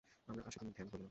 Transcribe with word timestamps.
আমার 0.27 0.43
আর 0.45 0.51
সেদিন 0.51 0.69
ধ্যান 0.69 0.87
হল 0.87 0.93
না। 0.93 0.99